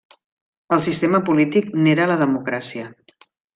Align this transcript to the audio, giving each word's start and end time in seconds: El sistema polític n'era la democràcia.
El 0.77 0.81
sistema 0.85 1.19
polític 1.27 1.69
n'era 1.83 2.09
la 2.15 2.19
democràcia. 2.25 2.91